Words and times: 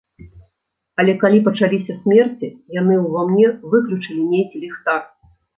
Але 1.03 1.13
калі 1.23 1.41
пачаліся 1.49 1.97
смерці, 1.99 2.49
яны 2.79 2.97
ўва 3.05 3.27
мне 3.33 3.47
выключылі 3.75 4.29
нейкі 4.35 4.57
ліхтар. 4.67 5.01